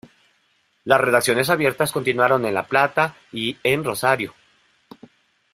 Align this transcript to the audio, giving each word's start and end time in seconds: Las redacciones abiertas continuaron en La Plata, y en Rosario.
Las 0.85 0.99
redacciones 0.99 1.51
abiertas 1.51 1.91
continuaron 1.91 2.43
en 2.45 2.55
La 2.55 2.63
Plata, 2.65 3.15
y 3.31 3.55
en 3.61 3.83
Rosario. 3.83 4.33